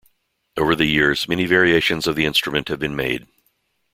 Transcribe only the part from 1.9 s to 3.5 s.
of the instrument have been made.